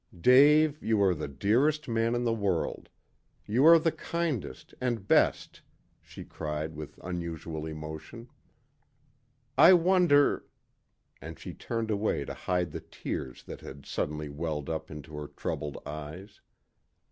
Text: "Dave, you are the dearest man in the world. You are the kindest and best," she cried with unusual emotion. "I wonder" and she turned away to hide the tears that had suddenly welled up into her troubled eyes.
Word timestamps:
"Dave, 0.19 0.81
you 0.81 0.99
are 1.03 1.13
the 1.13 1.27
dearest 1.27 1.87
man 1.87 2.15
in 2.15 2.23
the 2.23 2.33
world. 2.33 2.89
You 3.45 3.67
are 3.67 3.77
the 3.77 3.91
kindest 3.91 4.73
and 4.81 5.07
best," 5.07 5.61
she 6.01 6.23
cried 6.23 6.75
with 6.75 6.97
unusual 7.03 7.67
emotion. 7.67 8.27
"I 9.59 9.73
wonder" 9.73 10.45
and 11.21 11.37
she 11.37 11.53
turned 11.53 11.91
away 11.91 12.25
to 12.25 12.33
hide 12.33 12.71
the 12.71 12.81
tears 12.81 13.43
that 13.43 13.61
had 13.61 13.85
suddenly 13.85 14.27
welled 14.27 14.71
up 14.71 14.89
into 14.89 15.15
her 15.17 15.27
troubled 15.27 15.77
eyes. 15.85 16.41